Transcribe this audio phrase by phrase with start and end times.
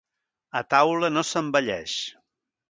[0.61, 1.99] A taula no s'envelleix.